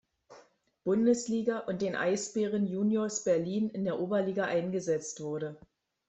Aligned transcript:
Bundesliga 0.83 1.59
und 1.59 1.83
den 1.83 1.95
Eisbären 1.95 2.65
Juniors 2.65 3.23
Berlin 3.23 3.69
in 3.69 3.83
der 3.83 3.99
Oberliga 3.99 4.45
eingesetzt 4.45 5.21
wurde. 5.21 5.59